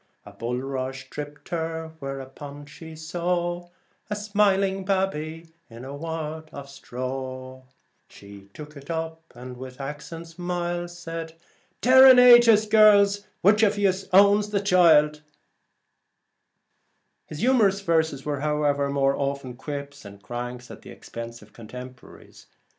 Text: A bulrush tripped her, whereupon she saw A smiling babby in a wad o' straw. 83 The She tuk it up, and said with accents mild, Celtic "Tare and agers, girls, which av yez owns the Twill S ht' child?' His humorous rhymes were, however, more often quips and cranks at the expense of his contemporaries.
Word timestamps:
A 0.25 0.31
bulrush 0.31 1.11
tripped 1.11 1.49
her, 1.49 1.91
whereupon 1.99 2.65
she 2.65 2.95
saw 2.95 3.69
A 4.09 4.15
smiling 4.15 4.83
babby 4.83 5.51
in 5.69 5.85
a 5.85 5.93
wad 5.95 6.49
o' 6.51 6.65
straw. 6.65 7.61
83 8.09 8.09
The 8.09 8.15
She 8.45 8.49
tuk 8.51 8.75
it 8.77 8.89
up, 8.89 9.21
and 9.35 9.51
said 9.51 9.57
with 9.57 9.79
accents 9.79 10.39
mild, 10.39 10.89
Celtic 10.89 11.37
"Tare 11.81 12.07
and 12.07 12.19
agers, 12.19 12.65
girls, 12.67 13.27
which 13.41 13.63
av 13.63 13.77
yez 13.77 14.09
owns 14.11 14.49
the 14.49 14.57
Twill 14.59 14.63
S 14.65 14.65
ht' 14.65 14.65
child?' 15.11 15.21
His 17.27 17.37
humorous 17.37 17.87
rhymes 17.87 18.25
were, 18.25 18.39
however, 18.39 18.89
more 18.89 19.15
often 19.15 19.55
quips 19.55 20.03
and 20.03 20.19
cranks 20.19 20.71
at 20.71 20.81
the 20.81 20.89
expense 20.89 21.43
of 21.43 21.49
his 21.49 21.55
contemporaries. 21.55 22.47